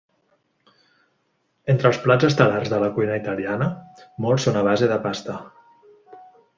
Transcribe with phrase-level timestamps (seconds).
[1.75, 3.71] Entre els plats estel·lars de la cuina italiana,
[4.27, 5.41] molts són a base de pasta.